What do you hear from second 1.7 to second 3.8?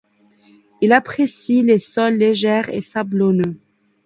sols légers et sablonneux.